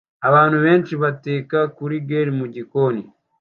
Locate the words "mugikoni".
2.39-3.01